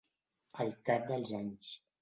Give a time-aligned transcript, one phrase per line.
[0.65, 1.75] Al cap dels anys.